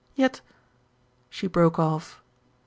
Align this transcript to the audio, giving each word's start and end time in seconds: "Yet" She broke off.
"Yet" 0.15 0.41
She 1.29 1.45
broke 1.45 1.77
off. 1.77 2.23